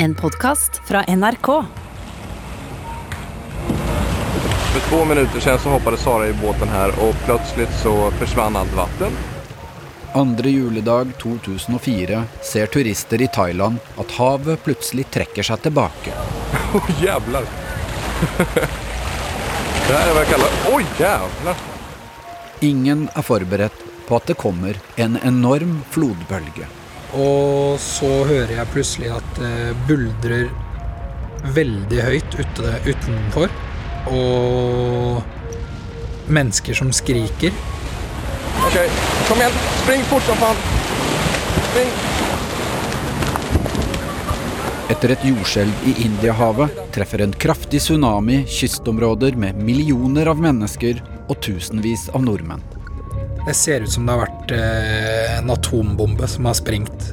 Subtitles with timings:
[0.00, 1.46] En podkast fra NRK.
[4.72, 8.76] For to minutter siden så hoppade Sara i båten her, og plutselig så forsvant alt
[8.78, 9.16] vatten.
[10.14, 16.14] Andre juledag 2004 ser turister i Thailand at havet plutselig trekker seg tilbake.
[16.54, 17.50] Åh oh, jävlar!
[19.88, 20.58] det er hva jeg jag kallar...
[20.78, 21.68] Oj jævlar!
[22.70, 26.77] Ingen er forberedt på at det kommer en enorm flodbølge.
[27.16, 30.50] Og så hører jeg plutselig at det buldrer
[31.56, 33.48] veldig høyt ute, utenfor.
[34.12, 35.22] Og
[36.28, 37.52] mennesker som skriker.
[38.68, 38.76] Ok,
[39.28, 39.60] kom igjen.
[39.82, 40.64] Spring fort som faen.
[41.70, 41.92] Spring!
[44.88, 51.36] Etter et jordskjelv i Indiahavet treffer en kraftig tsunami kystområder med millioner av mennesker og
[51.44, 52.77] tusenvis av nordmenn.
[53.48, 57.06] Det ser ut som det har vært eh, en atombombe som har sprengt.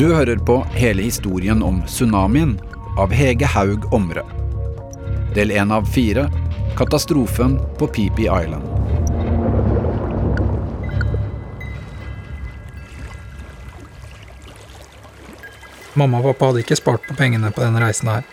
[0.00, 2.54] Du hører på hele historien om tsunamien
[2.96, 4.24] av Hege Haug Omre.
[5.36, 6.24] Del én av fire
[6.80, 8.64] katastrofen på Phi Island.
[15.92, 18.28] Mamma og pappa hadde ikke spart på pengene på denne reisen her.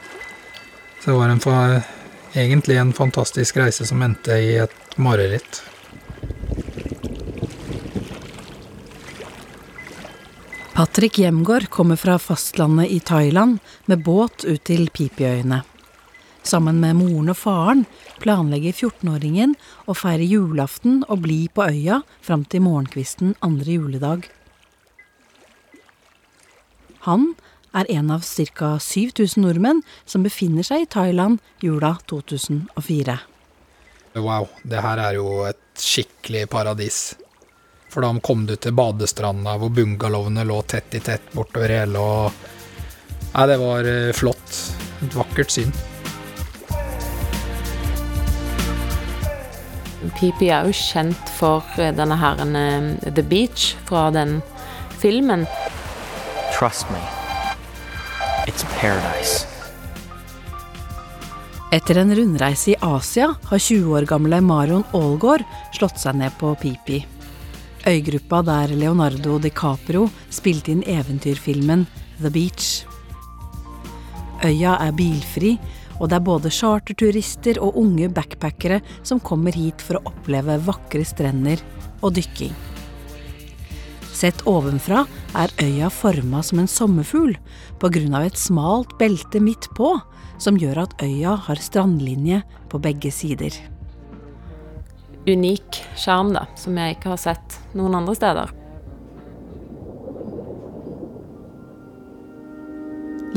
[1.03, 1.47] Så det var en
[2.33, 5.61] egentlig en fantastisk reise som endte i et mareritt.
[10.80, 15.63] Patrick Hjemgård kommer fra fastlandet i Thailand med båt ut til Pipiøyene.
[16.44, 17.81] Sammen med moren og faren
[18.23, 19.58] planlegger 14-åringen
[19.91, 24.30] å feire julaften og bli på øya fram til morgenkvisten andre juledag.
[27.09, 27.33] Han
[27.73, 28.78] er en av ca.
[28.80, 33.17] 7000 nordmenn som befinner seg i Thailand jula 2004.
[34.20, 37.02] Wow, det her er jo et skikkelig paradis.
[37.89, 42.48] For da kom du til badestranda hvor bungalowene lå tett i tett bortover hele og
[43.30, 44.56] Nei, det var eh, flott.
[45.06, 45.70] Et vakkert syn.
[50.17, 54.39] Pipi er jo kjent for eh, denne her eh, The Beach fra den
[54.98, 55.45] filmen.
[56.58, 57.18] Trust me.
[58.49, 59.45] It's paradise.
[61.71, 65.43] Etter en rundreise i Asia har 20 år gamle Marion Aalgaard
[65.76, 66.98] slått seg ned på Pipi.
[67.86, 71.86] Øygruppa der Leonardo DiCaprio spilte inn eventyrfilmen
[72.23, 72.71] The Beach.
[74.42, 75.54] Øya er bilfri,
[75.99, 81.05] og det er både charterturister og unge backpackere som kommer hit for å oppleve vakre
[81.05, 81.61] strender
[82.02, 82.58] og dykking.
[84.19, 85.05] Sett ovenfra
[85.39, 87.37] er øya forma som en sommerfugl
[87.80, 89.93] på grunn av et smalt belte midt på,
[90.41, 92.41] som gjør at øya har strandlinje
[92.71, 93.55] på begge sider.
[95.30, 98.52] Unik sjarm, da, som jeg ikke har sett noen andre steder.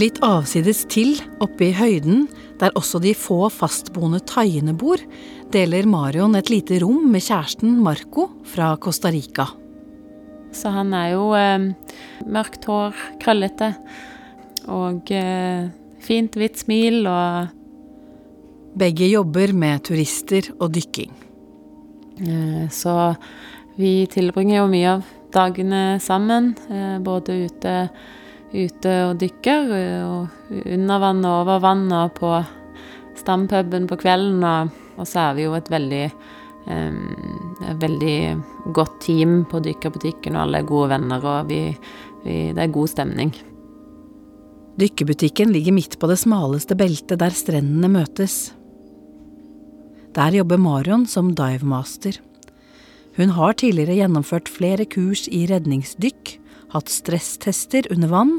[0.00, 1.14] Litt avsides til,
[1.44, 2.26] oppe i høyden,
[2.58, 4.98] der også de få fastboende thaiene bor,
[5.54, 9.52] deler Marion et lite rom med kjæresten Marco fra Costa Rica.
[10.52, 11.70] Så han er jo eh,
[12.28, 13.72] mørkt hår, krøllete,
[14.72, 15.68] og eh,
[16.04, 17.58] fint, hvitt smil og
[18.72, 21.10] Begge jobber med turister og dykking.
[22.24, 22.94] eh, Så
[23.76, 25.02] vi tilbringer jo mye av
[25.32, 27.90] dagene sammen, eh, både ute
[28.52, 29.70] ute og dykker,
[30.04, 32.32] og under vann og over vann og på
[33.16, 34.42] stampuben på kvelden.
[34.44, 36.04] Og, og så er vi jo et veldig,
[36.66, 38.16] um, veldig
[38.74, 41.62] godt team på dykkerbutikken, og alle er gode venner, og vi,
[42.24, 43.32] vi, det er god stemning.
[44.80, 48.54] Dykkerbutikken ligger midt på det smaleste beltet der strendene møtes.
[50.16, 52.18] Der jobber Marion som divemaster.
[53.16, 56.38] Hun har tidligere gjennomført flere kurs i redningsdykk,
[56.72, 58.32] hatt stresstester under vann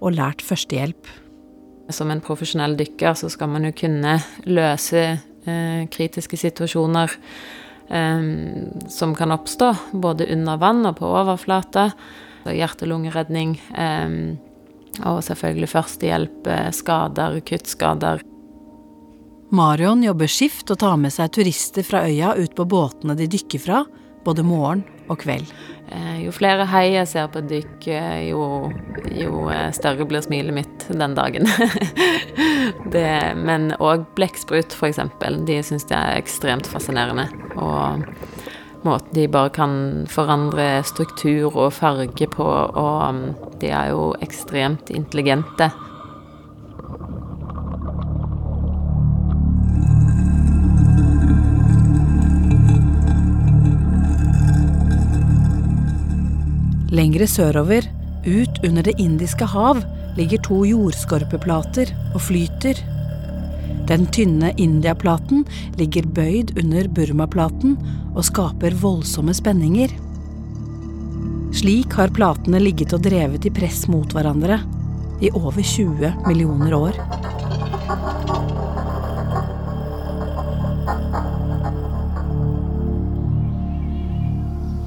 [0.00, 1.08] og lært førstehjelp.
[1.92, 4.16] Som en profesjonell dykker så skal man jo kunne
[4.48, 7.12] løse eh, kritiske situasjoner
[8.88, 11.90] som kan oppstå, både under vann og på overflate.
[12.48, 13.58] Hjerte-lungeredning.
[15.02, 18.22] Og selvfølgelig førstehjelp, eh, skader, kuttskader.
[19.50, 23.60] Marion jobber skift og tar med seg turister fra øya ut på båtene de dykker
[23.60, 23.84] fra,
[24.24, 25.50] både morgen og kveld.
[25.92, 28.70] Eh, jo flere hei jeg ser på dykk, eh, jo,
[29.12, 31.48] jo eh, større blir smilet mitt den dagen.
[32.94, 35.42] det, men òg blekksprut, eksempel.
[35.48, 37.28] De syns jeg er ekstremt fascinerende.
[37.60, 38.04] Og
[38.84, 39.76] måten de bare kan
[40.12, 43.24] forandre struktur og farge på, og mm,
[43.60, 45.70] de er jo ekstremt intelligente.
[56.94, 57.86] Lengre sørover,
[58.24, 59.80] ut under Det indiske hav,
[60.14, 62.78] ligger to jordskorpeplater og flyter.
[63.88, 65.42] Den tynne Indiaplaten
[65.80, 67.74] ligger bøyd under Burmaplaten
[68.14, 69.90] og skaper voldsomme spenninger.
[71.54, 74.60] Slik har platene ligget og drevet i press mot hverandre
[75.22, 77.33] i over 20 millioner år.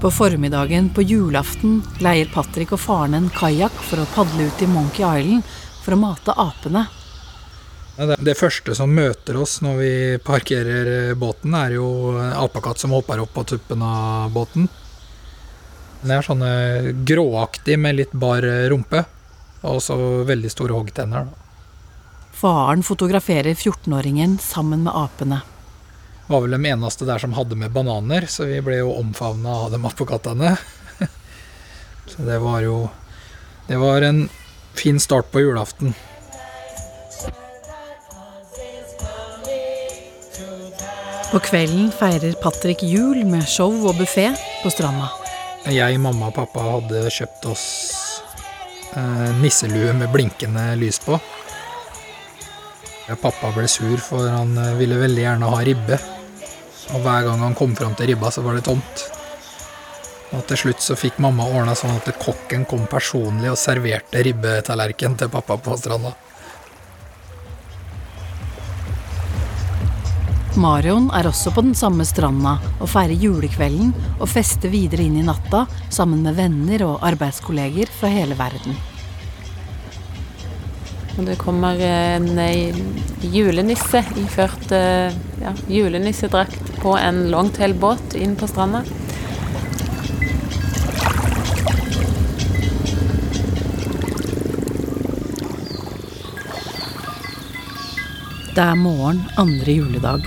[0.08, 4.68] På formiddagen på julaften leier Patrick og faren en kajakk for å padle ut i
[4.72, 5.50] Monkey Island
[5.84, 6.86] for å mate apene.
[8.16, 9.90] Det, første som møter oss når vi
[10.24, 11.90] parkerer båten, er jo
[12.22, 14.70] en apekatt som hopper opp på tuppen av båten.
[16.06, 16.48] Den er sånn
[17.04, 19.04] gråaktig med litt bar rumpe,
[19.68, 20.00] og så
[20.32, 21.28] veldig store hoggtenner.
[22.32, 25.44] Faren fotograferer 14-åringen sammen med apene.
[26.28, 29.72] Var vel de eneste der som hadde med bananer, så vi ble jo omfavna av
[29.72, 30.58] de apekattene.
[32.12, 32.90] så det var jo
[33.68, 34.30] Det var en
[34.76, 35.94] fin start på julaften.
[41.32, 44.30] På kvelden feirer Patrick jul med show og buffé
[44.62, 45.10] på stranda.
[45.68, 47.66] Jeg, mamma og pappa hadde kjøpt oss
[48.96, 51.20] eh, nisselue med blinkende lys på.
[53.20, 56.00] Pappa ble sur, for han eh, ville veldig gjerne ha ribbe.
[56.96, 59.04] Og hver gang han kom fram til ribba, så var det tomt.
[60.36, 65.16] Og til slutt så fikk mamma ordna sånn at kokken kom personlig og serverte ribbetallerken
[65.20, 66.14] til pappa på stranda.
[70.58, 75.26] Marion er også på den samme stranda og feirer julekvelden og fester videre inn i
[75.26, 78.74] natta sammen med venner og arbeidskolleger fra hele verden.
[81.18, 82.78] Og det kommer en eh,
[83.34, 88.84] julenisse iført eh, ja, julenissedrakt på en longtailbåt inn på stranda.
[98.56, 100.24] Det er morgen andre juledag.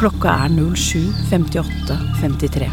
[0.00, 2.66] Klokka er 07.58.53.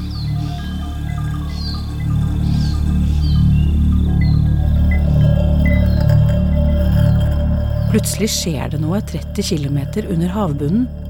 [7.94, 9.78] Plutselig skjer det noe 30 km
[10.10, 11.03] under havbunnen.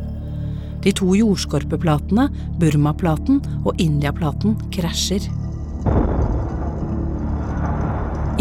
[0.83, 2.27] De to jordskorpeplatene,
[2.59, 5.29] Burmaplaten og Indiaplaten, krasjer.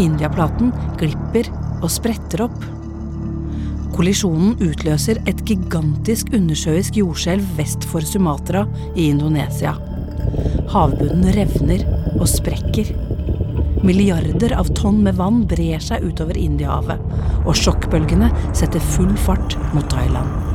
[0.03, 1.49] Indiaplaten glipper
[1.83, 2.59] og spretter opp.
[3.93, 8.65] Kollisjonen utløser et gigantisk undersjøisk jordskjelv vest for Sumatra
[8.95, 9.75] i Indonesia.
[10.73, 11.85] Havbunnen revner
[12.17, 12.89] og sprekker.
[13.83, 17.03] Milliarder av tonn med vann brer seg utover Indiahavet,
[17.43, 20.52] og sjokkbølgene setter full fart mot Thailand.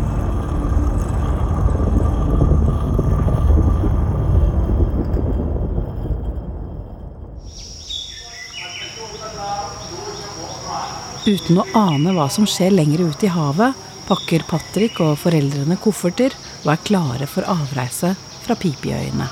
[11.29, 13.77] Uten å ane hva som skjer lenger ute i havet,
[14.09, 16.33] pakker Patrick og foreldrene kofferter
[16.63, 18.15] og er klare for avreise
[18.47, 19.27] fra Pipiøyene.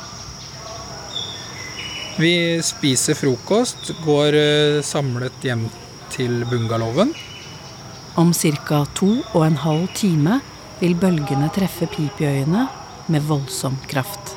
[2.20, 2.34] Vi
[2.64, 5.66] spiser frokost, går eh, samlet hjem
[6.12, 7.14] til bungalowen.
[8.20, 8.84] Om ca.
[8.96, 10.40] to og en halv time
[10.82, 12.68] vil bølgene treffe Pipiøyene
[13.08, 14.36] med voldsom kraft.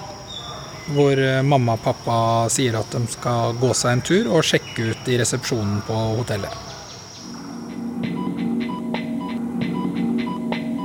[0.95, 2.17] Hvor eh, mamma og pappa
[2.51, 6.68] sier at de skal gå seg en tur og sjekke ut i resepsjonen på hotellet.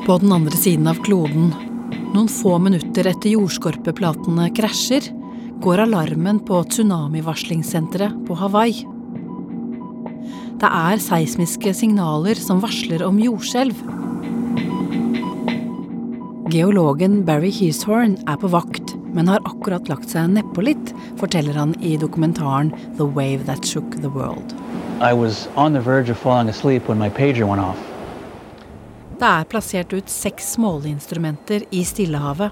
[0.07, 1.47] På den andre siden av kloden,
[2.13, 5.07] noen få minutter etter jordskorpeplatene krasjer,
[5.65, 8.83] går alarmen på tsunamivarslingssenteret på Hawaii.
[10.61, 13.81] Det er seismiske signaler som varsler om jordskjelv.
[16.53, 21.73] Geologen Barry Heeshorn er på vakt, men har akkurat lagt seg nedpå litt, forteller han
[21.81, 24.53] i dokumentaren The Wave That Shook the World.
[25.01, 27.94] I was on the verge of falling asleep when my pager went.
[29.15, 32.51] Det er plassert ut seks måleinstrumenter i Stillehavet.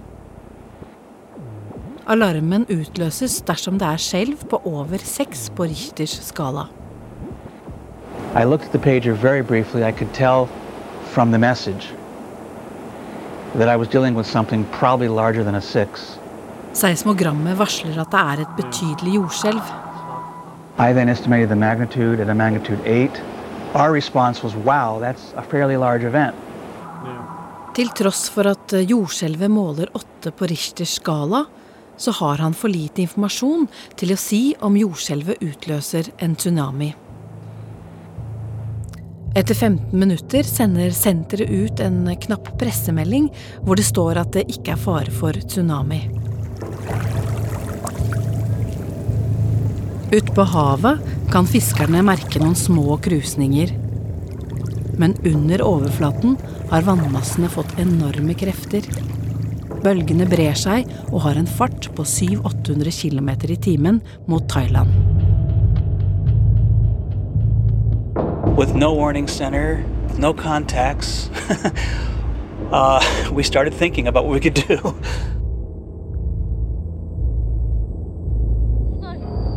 [2.06, 6.68] Alarmen utløses dersom det er skjelv på over seks på Richters skala.
[8.34, 9.82] I looked at the pager very briefly.
[9.82, 10.48] I could tell
[11.12, 11.90] from the message
[13.54, 16.18] that I was dealing with something probably larger than a six.
[16.72, 19.62] Seismogrammet varsler at det er et betydelig jordskjelv.
[20.78, 23.20] I then estimated the magnitude at a magnitude 8.
[23.74, 26.34] Our response was, wow, that's a fairly large event.
[27.72, 31.46] Til tross for at jordskjelvet måler åtte på Richters skala,
[31.96, 33.68] så har han for lite informasjon
[34.00, 36.90] til å si om jordskjelvet utløser en tsunami.
[39.32, 43.30] Etter 15 minutter sender senteret ut en knapp pressemelding
[43.64, 46.02] hvor det står at det ikke er fare for tsunami.
[50.12, 51.00] Ute på havet
[51.32, 53.72] kan fiskerne merke noen små krusninger.
[54.98, 56.36] Men under overflaten
[56.70, 58.86] har vannmassene fått enorme krefter.
[59.82, 64.92] Bølgene brer seg og har en fart på 700-800 km i timen mot Thailand.
[68.56, 69.82] With no warning center,
[70.18, 71.30] no contacts,
[72.72, 73.00] uh,
[73.32, 74.94] we started thinking about what we could do.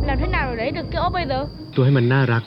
[0.06, 1.46] làm thế nào để lấy được cái bây giờ?
[1.76, 2.42] Tôi mình na rạc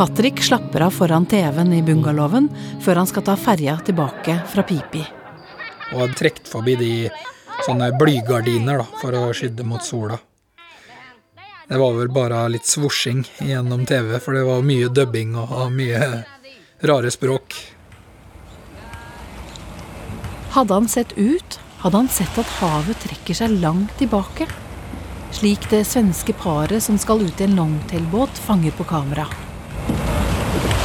[0.00, 2.46] Patrick slapper av foran TV-en i bungalowen
[2.80, 5.02] før han skal ta ferja tilbake fra Pipi.
[5.92, 6.92] Og har trukket forbi de
[7.66, 10.16] sånne blygardiner da, for å skydde mot sola.
[11.68, 16.00] Det var vel bare litt svosjing gjennom TV, for det var mye dubbing og mye
[16.88, 17.58] rare språk.
[20.56, 24.48] Hadde han sett ut, hadde han sett at havet trekker seg langt tilbake.
[25.36, 29.28] Slik det svenske paret som skal ut i en longtailbåt, fanger på kamera.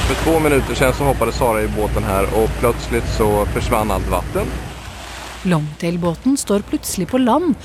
[0.08, 4.08] För två minuter sedan så hoppade Sara i båten här och plötsligt så försvann allt
[4.08, 4.48] vatten.
[5.44, 7.56] Longtailbåten står plutselig på land,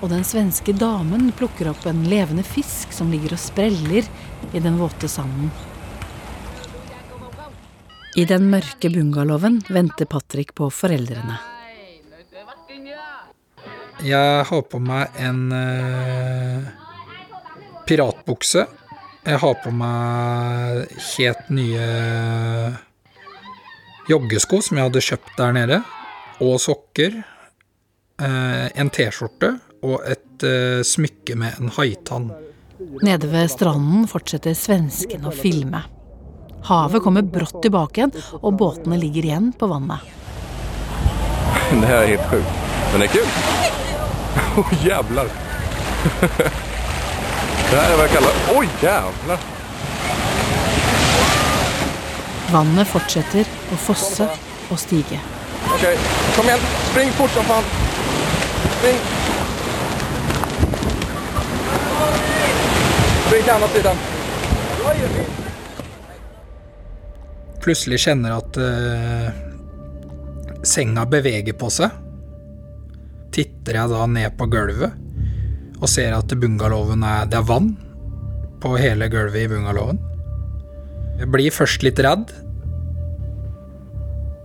[0.00, 4.08] og den svenske damen plukker opp en levende fisk som ligger og spreller
[4.52, 5.50] i den våte sanden.
[8.16, 11.36] I den mørke bungalowen venter Patrick på foreldrene.
[14.00, 16.68] Jeg har på meg en eh,
[17.84, 18.64] piratbukse.
[19.20, 21.88] Jeg har på meg helt nye
[24.08, 25.80] joggesko som jeg hadde kjøpt der nede,
[26.40, 27.20] og sokker.
[28.20, 32.30] eh, en T-skjorte og et eh, smykke med en haitann.
[33.04, 35.82] Nede ved stranden fortsetter svensken å filme.
[36.68, 40.00] Havet kommer brått tilbake igjen, og båtene ligger igjen på vannet.
[41.70, 42.48] Det er är helt sjukt.
[42.92, 43.28] Men det er kul.
[44.58, 45.28] Åh jävlar.
[47.70, 48.30] Det här är vad jag kallar...
[48.54, 49.38] Oj jävlar.
[52.52, 54.26] Vannet fortsetter å fosse
[54.74, 55.20] og stige.
[55.70, 55.84] Ok,
[56.34, 56.64] kom igjen.
[56.88, 57.68] Spring fort som faen.
[58.78, 58.98] Spring.
[63.26, 64.02] Spring til andra sidan.
[67.62, 69.30] Plutselig kjenner at uh,
[70.66, 71.94] senga beveger på seg.
[73.30, 74.98] Titter jeg da ned på gulvet
[75.80, 77.72] og ser at bungalowen er Det er vann
[78.60, 80.00] på hele gulvet i bungalowen.
[81.20, 82.32] Jeg blir først litt redd.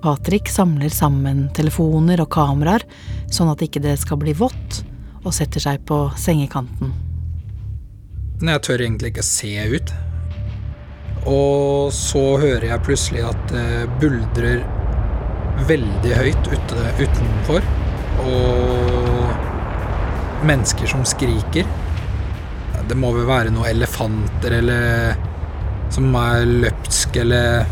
[0.04, 2.86] Patrick samler sammen telefoner og kameraer,
[3.32, 4.84] sånn at ikke det skal bli vått,
[5.26, 6.94] og setter seg på sengekanten.
[8.40, 9.94] Men jeg tør egentlig ikke se ut.
[11.26, 14.62] Og så hører jeg plutselig at det buldrer
[15.66, 17.66] veldig høyt ute, utenfor.
[18.26, 19.05] Og
[20.48, 21.68] mennesker som skriker.
[22.86, 25.16] Det må vel være noen elefanter eller
[25.94, 27.66] som er løpsk eller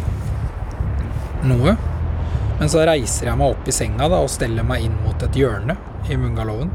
[1.47, 1.75] noe.
[2.59, 5.37] Men så reiser jeg meg opp i senga da, og steller meg inn mot et
[5.37, 5.75] hjørne
[6.07, 6.71] i bungalowen.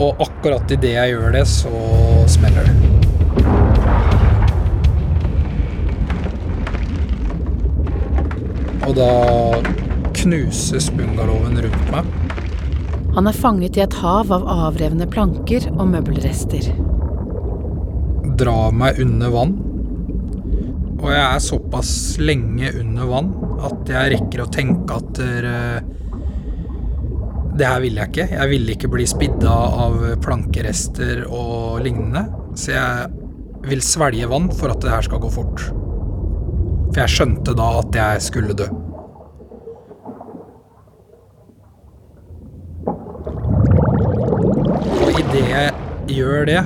[0.00, 1.72] Og akkurat idet jeg gjør det, så
[2.30, 2.76] smeller det.
[8.82, 9.10] Og da
[10.22, 12.41] knuses bungalowen rundt meg.
[13.12, 16.70] Han er fanget i et hav av avrevne planker og møbelrester.
[18.40, 19.56] Dra meg under vann.
[21.02, 21.90] Og jeg er såpass
[22.22, 23.32] lenge under vann
[23.66, 25.20] at jeg rekker å tenke at
[27.58, 28.28] det her vil jeg ikke.
[28.32, 32.24] Jeg ville ikke bli spidda av plankerester og lignende.
[32.56, 33.10] Så jeg
[33.68, 35.66] vil svelge vann for at det her skal gå fort.
[36.92, 38.70] For jeg skjønte da at jeg skulle dø.
[45.02, 46.60] Og idet jeg gjør det,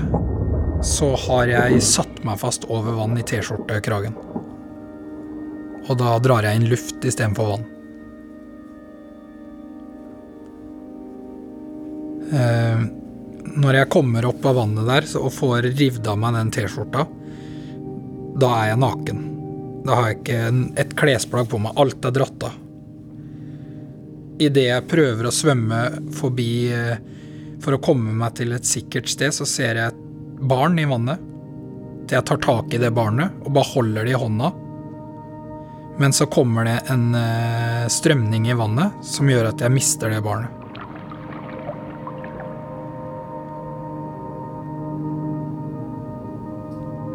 [0.82, 4.16] så har jeg satt meg fast over vann i T-skjortekragen.
[5.86, 7.66] Og da drar jeg inn luft istedenfor vann.
[12.34, 12.82] Eh,
[13.54, 17.06] når jeg kommer opp av vannet der og får rivd av meg den T-skjorta,
[18.42, 19.26] da er jeg naken.
[19.86, 20.40] Da har jeg ikke
[20.82, 21.78] et klesplagg på meg.
[21.78, 22.62] Alt er dratt av.
[24.42, 25.84] Idet jeg prøver å svømme
[26.18, 27.14] forbi eh,
[27.64, 30.04] for å komme meg til et sikkert sted, så ser jeg et
[30.46, 31.22] barn i vannet.
[32.10, 34.52] Jeg tar tak i det barnet og bare holder det i hånda.
[35.96, 40.20] Men så kommer det en eh, strømning i vannet som gjør at jeg mister det
[40.24, 40.52] barnet.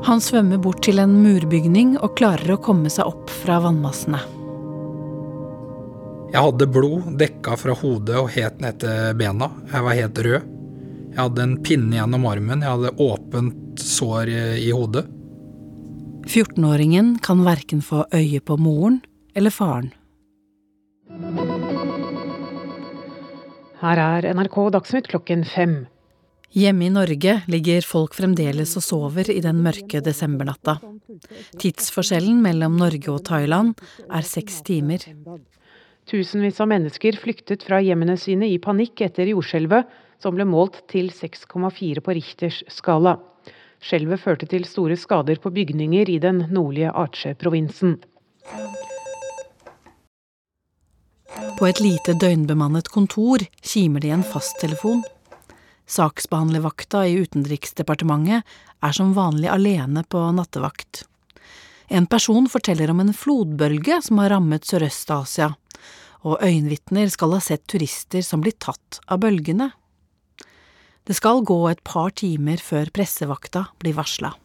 [0.01, 4.40] Han svømmer bort til en murbygning og klarer å komme seg opp fra vannmassene.
[6.31, 9.49] Jeg hadde blod dekka fra hodet og helt ned til bena.
[9.67, 10.45] Jeg var helt rød.
[11.11, 15.03] Jeg hadde en pinne gjennom armen, jeg hadde åpent sår i, hodet.
[16.31, 19.01] 14-åringen kan verken få øye på moren
[19.35, 19.91] eller faren.
[23.81, 25.81] Her er NRK Dagsnytt klokken fem.
[26.55, 30.79] Hjemme i Norge ligger folk fremdeles og sover i den mørke desembernatta.
[31.59, 33.75] Tidsforskjellen mellom Norge og Thailand
[34.07, 35.03] er seks timer.
[36.11, 39.87] Tusenvis av mennesker flyktet fra hjemmene sine i panikk etter jordskjelvet,
[40.19, 43.13] som ble målt til 6,4 på Richters skala.
[43.79, 47.95] Skjelvet førte til store skader på bygninger i den nordlige Aceh-provinsen.
[51.57, 55.05] På et lite døgnbemannet kontor kimer det i en fasttelefon.
[55.87, 58.43] Saksbehandlervakta i Utenriksdepartementet
[58.83, 61.05] er som vanlig alene på nattevakt.
[61.87, 65.53] En person forteller om en flodbølge som har rammet Sørøst-Asia,
[66.27, 69.71] og øyenvitner skal ha sett turister som blir tatt av bølgene.
[71.07, 74.35] Det skal gå et par timer før pressevakta blir varsla.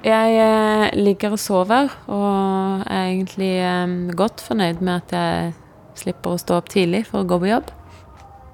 [0.00, 5.52] Jeg eh, ligger og sover, og er egentlig eh, godt fornøyd med at jeg
[6.00, 7.68] slipper å stå opp tidlig for å gå på jobb.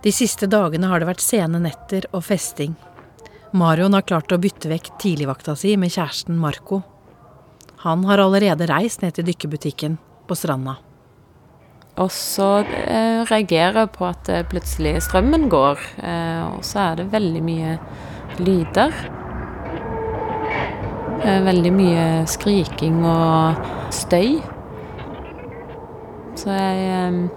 [0.02, 2.74] De siste dagene har det vært sene netter og festing.
[3.56, 6.82] Marion har klart å bytte vekk tidligvakta si med kjæresten Marco.
[7.84, 10.78] Han har allerede reist ned til dykkerbutikken på stranda.
[11.96, 16.98] Og så eh, reagerer jeg på at eh, plutselig strømmen går, eh, og så er
[17.00, 17.76] det veldig mye
[18.44, 18.92] lyder.
[21.26, 23.56] Veldig mye skriking og
[23.90, 24.36] støy.
[26.38, 27.30] Så jeg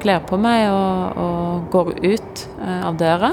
[0.00, 3.32] kler på meg og, og går ut av døra.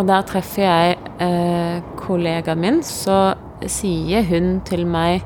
[0.00, 3.20] Og der treffer jeg kollegaen min, så
[3.68, 5.24] sier hun til meg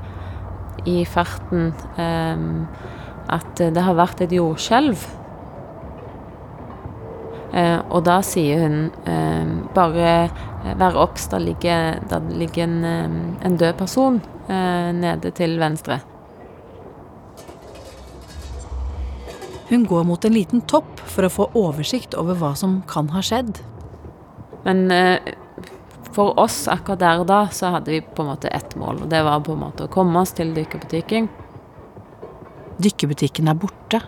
[0.88, 5.04] i farten at det har vært et jordskjelv.
[7.54, 10.14] Eh, og da sier hun eh, bare
[10.80, 14.18] vær obs, da ligger, da ligger en, en, død person
[14.48, 16.00] eh, nede til venstre.
[19.70, 23.22] Hun går mot en liten topp for å få oversikt over hva som kan ha
[23.24, 23.62] skjedd.
[24.66, 25.34] Men eh,
[26.14, 29.02] for oss akkurat der og da, så hadde vi på en måte ett mål.
[29.04, 31.28] Og det var på en måte å komme oss til dykkerbutikken.
[32.82, 34.00] Dykkerbutikken er borte.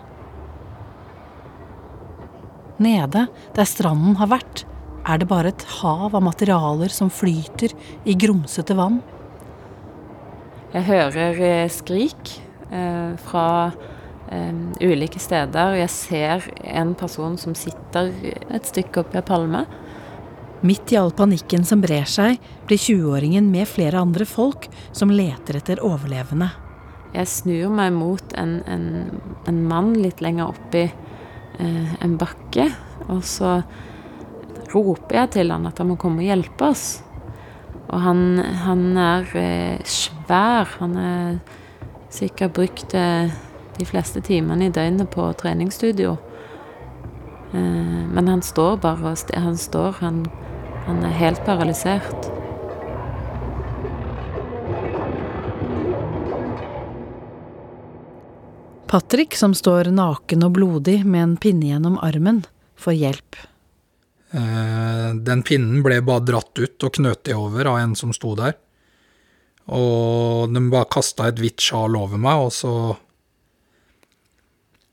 [2.83, 4.67] Nede, der stranden har vært,
[5.07, 7.73] er det bare et hav av materialer som flyter
[8.05, 8.99] i grumsete vann.
[10.75, 12.35] Jeg hører eh, skrik
[12.75, 13.47] eh, fra
[14.35, 14.51] eh,
[14.83, 15.79] ulike steder.
[15.79, 18.11] Jeg ser en person som sitter
[18.51, 19.63] et stykke oppi ei palme.
[20.65, 25.59] Midt i all panikken som brer seg, blir 20-åringen med flere andre folk som leter
[25.61, 26.49] etter overlevende.
[27.17, 28.87] Jeg snur meg mot en, en,
[29.49, 32.71] en mann litt lenger oppi eh, en bakke.
[33.09, 33.59] Og så
[34.73, 36.87] roper jeg til han at han må komme og hjelpe oss.
[37.87, 40.73] Og han, han er eh, svær.
[40.81, 41.39] Han er
[42.13, 43.33] sikkert brukt eh,
[43.77, 46.17] de fleste timene i døgnet på treningsstudio.
[47.53, 50.27] Eh, men han står bare og Han står, han,
[50.87, 52.31] han er helt paralysert.
[58.87, 62.45] Patrick, som står naken og blodig med en pinne gjennom armen,
[62.79, 63.39] får hjelp.
[64.31, 68.55] Eh, den pinnen ble bare dratt ut og knøtet over av en som sto der.
[69.67, 72.73] Og de bare kasta et hvitt sjal over meg, og så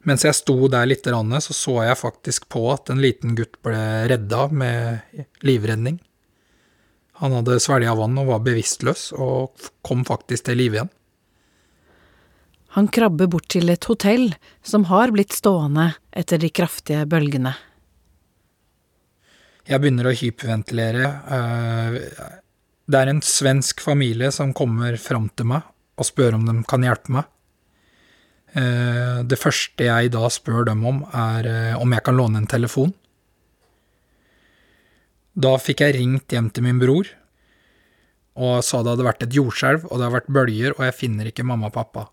[0.04, 4.08] Mens jeg sto der litt, så så jeg faktisk på at en liten gutt ble
[4.12, 6.02] redda med livredning.
[7.22, 9.54] Han hadde svelga vann og var bevisstløs, og
[9.86, 10.92] kom faktisk til live igjen.
[12.74, 14.32] Han krabber bort til et hotell
[14.66, 17.54] som har blitt stående etter de kraftige bølgene.
[19.70, 21.12] Jeg begynner å hyperventilere.
[21.38, 22.00] Eh,
[22.89, 26.84] det er en svensk familie som kommer fram til meg og spør om de kan
[26.84, 27.30] hjelpe meg.
[28.54, 32.50] Eh, det første jeg da spør dem om, er eh, om jeg kan låne en
[32.50, 32.94] telefon.
[35.34, 37.10] Da fikk jeg ringt hjem til min bror
[38.34, 41.30] og sa det hadde vært et jordskjelv, og det har vært bølger, og jeg finner
[41.30, 42.08] ikke mamma og pappa.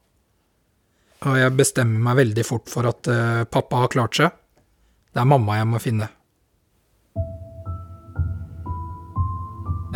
[1.25, 4.37] Og jeg bestemmer meg veldig fort for at uh, pappa har klart seg.
[5.13, 6.11] Det er mamma jeg må finne.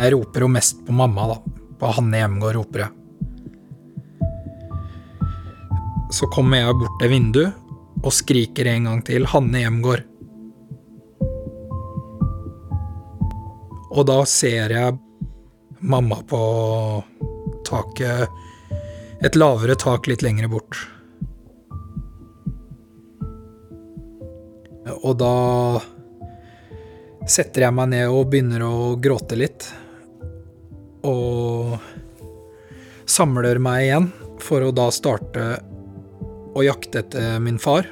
[0.01, 1.61] Jeg roper jo mest på mamma, da.
[1.77, 3.04] På Hanne Hjemgård roper jeg.
[6.11, 10.05] Så kommer jeg bort til vinduet og skriker en gang til 'Hanne Hjemgård'.
[13.91, 14.99] Og da ser jeg
[15.81, 17.03] mamma på
[17.65, 18.27] taket
[19.23, 20.75] Et lavere tak litt lengre bort.
[25.05, 25.33] og da
[27.29, 29.67] setter jeg meg ned og begynner å gråte litt.
[31.05, 31.75] Og
[33.09, 34.09] samler meg igjen
[34.41, 35.45] for å da starte
[36.55, 37.87] å jakte etter min far.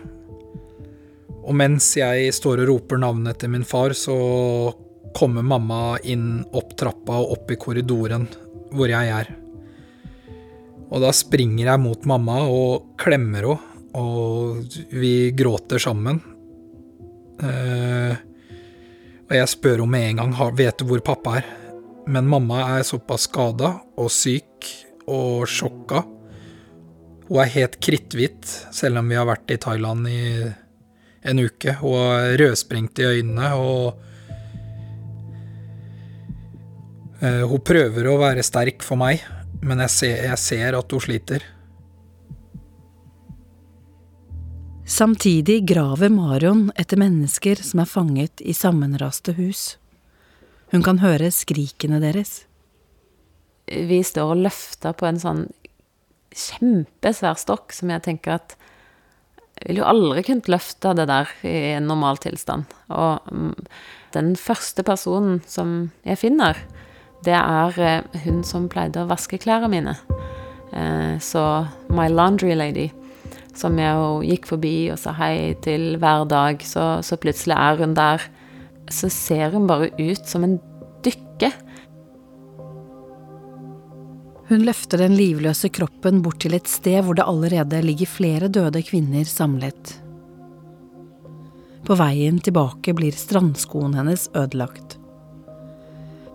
[1.44, 4.16] Og mens jeg står og roper navnet etter min far, så
[5.14, 8.26] kommer mamma inn opp trappa og opp i korridoren
[8.74, 9.30] hvor jeg er.
[10.94, 16.18] Og da springer jeg mot mamma og klemmer henne, og vi gråter sammen.
[17.44, 18.14] Uh,
[19.28, 21.52] og jeg spør henne med en gang vet du hvor pappa er.
[22.10, 24.70] Men mamma er såpass skada og syk
[25.10, 26.04] og sjokka.
[27.30, 30.24] Hun er helt kritthvit, selv om vi har vært i Thailand i
[31.24, 31.78] en uke.
[31.80, 33.96] Hun er rødsprengt i øynene og
[37.24, 39.24] uh, Hun prøver å være sterk for meg,
[39.64, 41.46] men jeg ser, jeg ser at hun sliter.
[44.84, 49.78] Samtidig graver Marion etter mennesker som er fanget i sammenraste hus.
[50.76, 52.44] Hun kan høre skrikene deres.
[53.72, 55.46] Vi står og løfter på en sånn
[56.38, 58.56] kjempesvær stokk som jeg tenker at
[59.64, 62.66] jeg ville jo aldri kunnet løfte det der i en normal tilstand.
[62.92, 63.54] Og mm,
[64.16, 66.58] den første personen som jeg finner,
[67.24, 69.96] det er eh, hun som pleide å vaske klærne mine.
[70.74, 71.44] Eh, så
[71.94, 72.90] My Laundry Lady,
[73.56, 77.80] som jeg jo gikk forbi og sa hei til hver dag, så, så plutselig er
[77.80, 78.26] hun der.
[78.92, 80.58] Så ser hun bare ut som en
[84.54, 88.84] Hun løfter den livløse kroppen bort til et sted hvor det allerede ligger flere døde
[88.86, 89.96] kvinner samlet.
[91.88, 95.00] På veien tilbake blir strandskoen hennes ødelagt.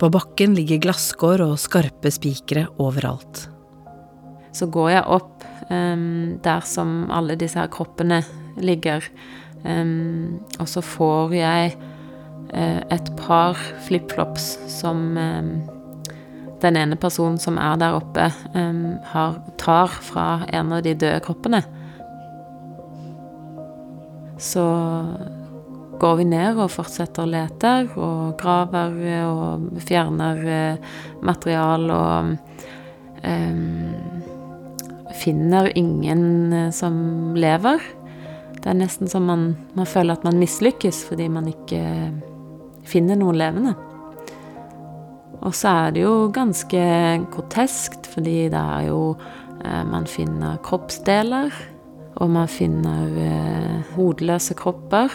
[0.02, 3.44] På bakken ligger glasskår og skarpe spikere overalt.
[4.50, 8.24] Så går jeg opp um, der som alle disse her kroppene
[8.58, 9.06] ligger,
[9.62, 11.74] um, og så får jeg
[12.50, 13.54] uh, et par
[13.86, 15.52] flipflops som um,
[16.62, 21.20] den ene personen som er der oppe, um, har, tar fra en av de døde
[21.24, 21.62] kroppene.
[24.38, 24.64] Så
[25.98, 30.92] går vi ned og fortsetter å lete og graver og fjerner uh,
[31.26, 32.34] material og
[33.24, 33.96] um,
[35.18, 37.82] finner ingen uh, som lever.
[38.58, 41.82] Det er nesten som man, man føler at man mislykkes fordi man ikke
[42.88, 43.74] finner noen levende.
[45.46, 46.82] Og så er det jo ganske
[47.30, 49.14] groteskt, fordi det er jo
[49.64, 51.54] eh, Man finner kroppsdeler,
[52.18, 55.12] og man finner eh, hodeløse kropper.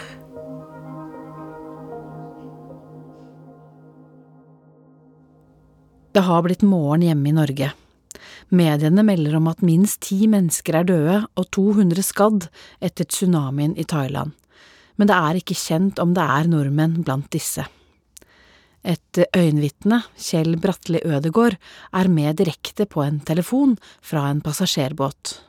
[6.14, 7.72] Det har blitt morgen hjemme i Norge.
[8.54, 12.46] Mediene melder om at minst ti mennesker er døde og 200 skadd
[12.84, 14.30] etter tsunamien i Thailand,
[14.96, 17.64] men det er ikke kjent om det er nordmenn blant disse.
[18.84, 21.56] Et øyenvitne, Kjell Bratli Ødegård,
[22.00, 25.40] er med direkte på en telefon fra en passasjerbåt.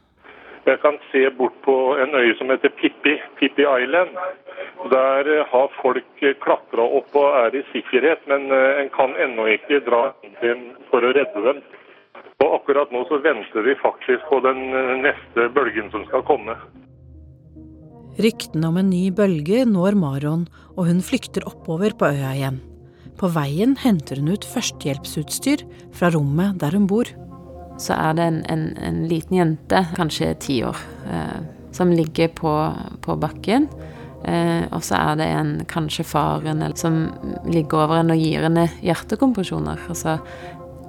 [0.65, 4.15] Jeg kan se bort på en øy som heter Pippi, Pippi Island.
[4.93, 9.45] Der eh, har folk klatra opp og er i sikkerhet, men eh, en kan ennå
[9.51, 11.61] ikke dra inn for å redde dem.
[12.41, 16.57] Og akkurat nå så venter vi faktisk på den eh, neste bølgen som skal komme.
[18.15, 20.47] Ryktene om en ny bølge når Maron,
[20.79, 22.63] og hun flykter oppover på øya igjen.
[23.15, 25.63] På veien henter hun ut førstehjelpsutstyr
[25.95, 27.07] fra rommet der hun bor.
[27.79, 30.79] Så er det en, en, en liten jente, kanskje ti år,
[31.11, 31.39] eh,
[31.75, 32.53] som ligger på,
[33.03, 33.67] på bakken.
[34.25, 37.05] Eh, og så er det en, kanskje faren, som
[37.47, 39.85] ligger over henne og gir henne hjertekompresjoner.
[39.91, 40.17] Altså,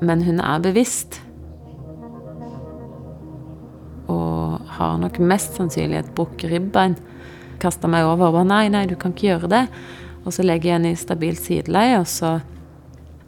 [0.01, 1.21] men hun er bevisst.
[4.13, 6.97] Og har nok mest sannsynlig et brukket ribbein.
[7.63, 9.65] Kasta meg over og bare nei, nei, du kan ikke gjøre det.
[10.27, 12.41] Og så legger jeg henne i stabilt sideleie, og så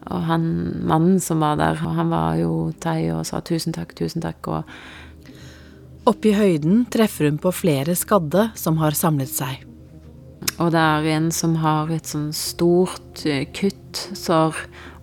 [0.08, 0.44] Og han
[0.88, 4.64] mannen som var der, han var jo tei og sa tusen takk, tusen takk, og
[6.08, 9.66] Oppe i høyden treffer hun på flere skadde som har samlet seg.
[10.56, 14.56] Og det er en som har et sånn stort eh, kutt, sår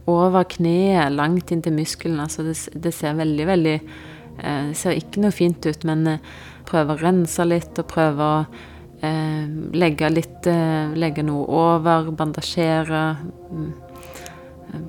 [0.09, 2.17] over kneet, langt inntil muskelen.
[2.23, 6.31] Altså det, det, ser veldig, veldig eh, Det ser ikke noe fint ut, men eh,
[6.65, 13.03] prøver å rense litt og prøver å Eh, legge litt eh, Legge noe over, bandasjere.
[13.51, 13.73] Mm,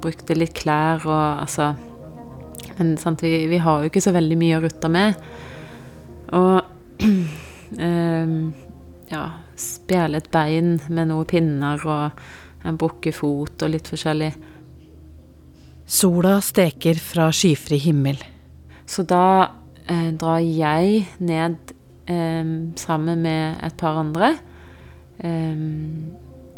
[0.02, 1.74] brukte litt klær og altså
[2.76, 5.26] Men sant, vi, vi, har jo ikke så veldig mye å rutte med.
[6.36, 7.02] Og
[7.88, 8.38] eh,
[9.12, 14.32] ja Spjæle et bein med noen pinner og en brukket fot og litt forskjellig.
[15.86, 18.18] Sola steker fra skyfri himmel.
[18.84, 19.54] Så da
[19.86, 21.75] eh, drar jeg ned eh,
[22.06, 24.28] sammen med et par andre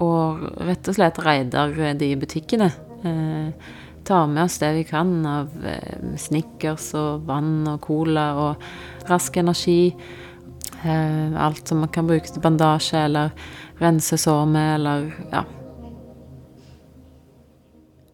[0.05, 2.71] og rett og slett raider de butikkene.
[3.03, 3.51] Uh,
[4.07, 8.67] tar med oss det vi kan av uh, Snickers og vann og cola og
[9.11, 9.95] rask energi.
[10.79, 13.33] Alt som man kan bruke til bandasje eller
[13.81, 15.41] rense sår med, eller ja.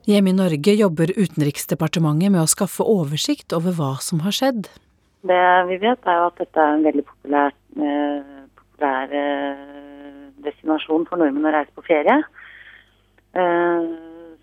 [0.09, 4.71] Hjemme i Norge jobber Utenriksdepartementet med å skaffe oversikt over hva som har skjedd.
[5.25, 9.63] Det vi vet, er jo at dette er en veldig populær, eh, populær eh,
[10.45, 12.19] destinasjon for nordmenn å reise på ferie.
[13.33, 13.87] Eh,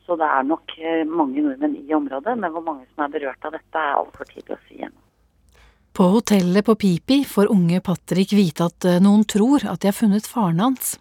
[0.05, 3.45] så det er nok eh, mange nordmenn i området, men hvor mange som er berørt
[3.45, 4.97] av dette, er altfor tidlig å si ennå.
[5.91, 9.97] På hotellet på Pipi får unge Patrick vite at eh, noen tror at de har
[9.97, 10.95] funnet faren hans.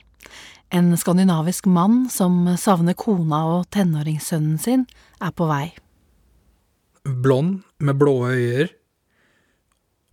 [0.70, 4.84] En skandinavisk mann som savner kona og tenåringssønnen sin,
[5.24, 5.70] er på vei.
[7.24, 8.68] Blond med blå øyer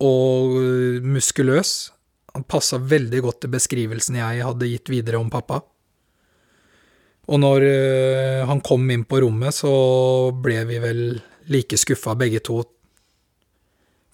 [0.04, 0.54] og
[1.04, 1.90] muskuløs.
[2.36, 5.62] Han passa veldig godt til beskrivelsen jeg hadde gitt videre om pappa.
[7.28, 9.70] Og når uh, han kom inn på rommet, så
[10.32, 11.02] ble vi vel
[11.52, 12.62] like skuffa begge to.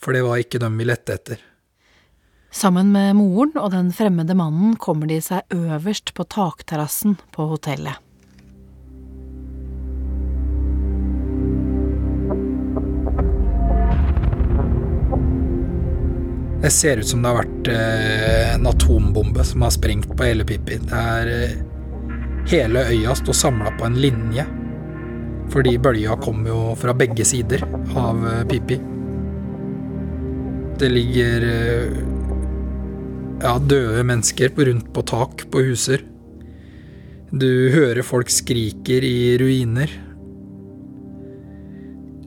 [0.03, 1.43] For det var ikke dem vi lette etter.
[2.55, 8.04] Sammen med moren og den fremmede mannen kommer de seg øverst på takterrassen på hotellet.
[16.65, 20.47] Det ser ut som det har vært eh, en atombombe som har sprengt på hele
[20.49, 20.79] Pippi.
[20.81, 21.59] Det er eh,
[22.49, 24.47] Hele øya står samla på en linje.
[25.53, 27.67] Fordi bølga kom jo fra begge sider
[28.01, 28.79] av eh, Pippi.
[30.81, 32.01] Det ligger eh,
[33.45, 36.01] ja, døde mennesker rundt på tak på huser.
[37.29, 39.93] Du hører folk skriker i ruiner.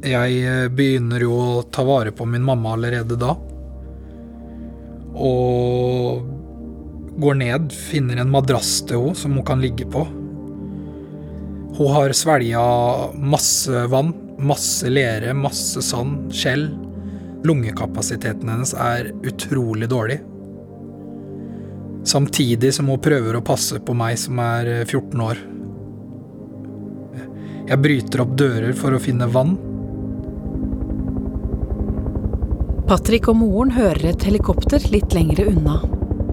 [0.06, 3.34] Jeg begynner jo å ta vare på min mamma allerede da.
[5.17, 6.23] Og
[7.17, 10.06] går ned, finner en madrass til henne som hun kan ligge på.
[11.77, 12.62] Hun har svelga
[13.17, 16.69] masse vann, masse lere, masse sand, skjell.
[17.45, 20.21] Lungekapasiteten hennes er utrolig dårlig.
[22.08, 25.41] Samtidig som hun prøver å passe på meg som er 14 år.
[27.67, 29.58] Jeg bryter opp dører for å finne vann.
[32.88, 35.82] Patrick og moren hører et helikopter litt lengre unna.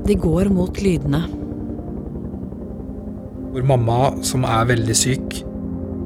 [0.06, 1.24] De går mot lydene.
[3.50, 5.40] Hvor mamma, som er veldig syk,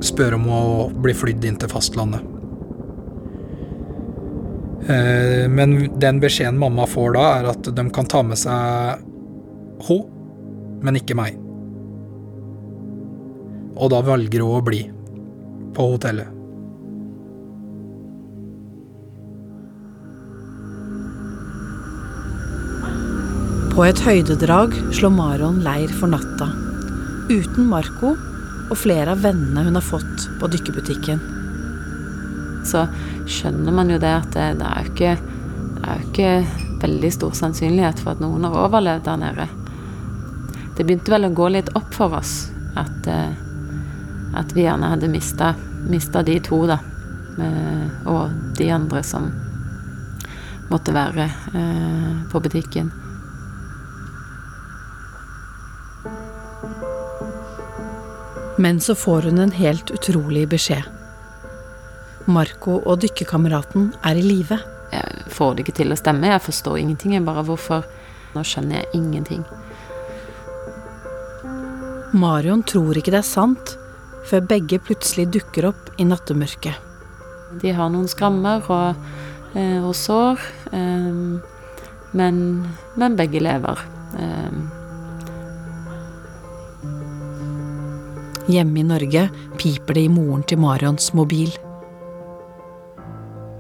[0.09, 0.63] spør om å
[1.05, 2.25] bli flydd inn til fastlandet.
[4.89, 9.05] Eh, men den beskjeden mamma får da, er at de kan ta med seg
[9.85, 10.09] hun,
[10.81, 11.37] men ikke meg.
[13.77, 14.81] Og da velger hun å bli
[15.77, 16.38] på hotellet.
[23.79, 26.49] På et høydedrag slår Maron leir for natta.
[27.31, 31.23] Uten Marco og flere av vennene hun har fått på dykkebutikken.
[32.67, 32.83] Så
[33.31, 35.15] skjønner man jo det at det, det er jo ikke,
[35.77, 39.49] det er jo ikke veldig stor sannsynlighet for at noen har overlevd der nede.
[40.75, 42.37] Det begynte vel å gå litt opp for oss
[42.75, 43.31] at, eh,
[44.43, 45.55] at vi gjerne hadde mista,
[45.87, 46.83] mista de to, da.
[48.11, 49.31] Og de andre som
[50.67, 52.91] måtte være eh, på butikken.
[58.59, 60.83] Men så får hun en helt utrolig beskjed.
[62.29, 64.59] Marco og dykkerkameraten er i live.
[64.93, 66.29] Jeg får det ikke til å stemme.
[66.33, 67.15] Jeg forstår ingenting.
[67.15, 67.87] Jeg bare hvorfor
[68.35, 69.45] Nå skjønner jeg ingenting.
[72.13, 73.73] Marion tror ikke det er sant,
[74.29, 76.77] før begge plutselig dukker opp i nattemørket.
[77.63, 79.09] De har noen skrammer og,
[79.55, 80.41] eh, og sår,
[80.73, 81.41] eh,
[82.13, 82.43] men,
[82.97, 83.81] men, begge lever.
[88.49, 89.29] Hjemme i Norge
[89.61, 91.51] piper det i moren til Marions mobil.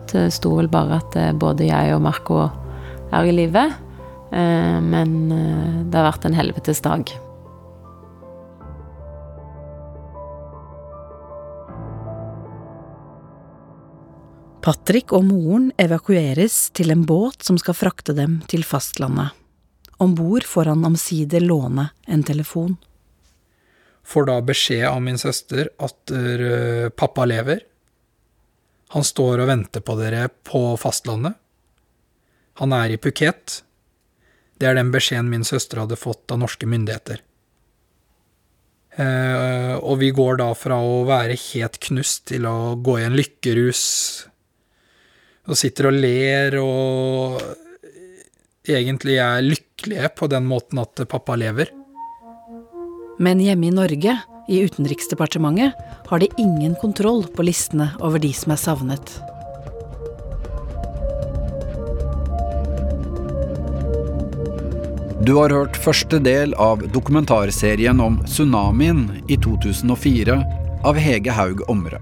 [0.08, 2.46] Det sto vel bare at eh, både jeg og Marco
[3.12, 3.66] er i live,
[4.32, 7.12] eh, men eh, det har vært en helvetes dag.
[14.64, 19.36] Patrick og moren evakueres til en båt som skal frakte dem til fastlandet.
[20.00, 22.78] Om bord får han omsider låne en telefon
[24.08, 27.60] får da beskjed av min søster at uh, pappa lever.
[28.94, 31.36] Han står og venter på dere på fastlandet.
[32.62, 33.60] Han er i Phuket.
[34.58, 37.20] Det er den beskjeden min søster hadde fått av norske myndigheter.
[38.98, 43.18] Uh, og vi går da fra å være helt knust til å gå i en
[43.18, 43.82] lykkerus.
[45.48, 47.38] Og sitter og ler og
[48.68, 51.77] egentlig er lykkelige på den måten at pappa lever.
[53.18, 54.12] Men hjemme i Norge,
[54.48, 55.72] i Utenriksdepartementet,
[56.06, 59.14] har de ingen kontroll på listene over de som er savnet.
[65.26, 70.38] Du har hørt første del av dokumentarserien om tsunamien i 2004
[70.86, 71.98] av Hege Haug Omre.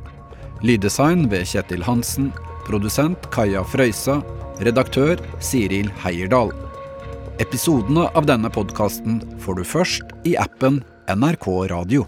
[0.62, 2.28] Lyddesign ved Kjetil Hansen,
[2.68, 4.20] produsent Kaja Frøysa,
[4.60, 6.52] redaktør Siril Heierdal.
[7.40, 12.06] Episodene av denne podkasten får du først i appen NRK Radio.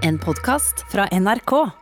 [0.00, 1.81] En podkast fra NRK.